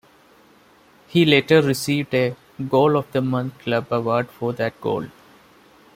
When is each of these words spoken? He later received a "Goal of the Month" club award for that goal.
He 1.09 1.25
later 1.25 1.61
received 1.61 2.11
a 2.15 2.35
"Goal 2.67 2.97
of 2.97 3.11
the 3.11 3.21
Month" 3.21 3.59
club 3.59 3.85
award 3.91 4.29
for 4.31 4.51
that 4.53 4.81
goal. 4.81 5.05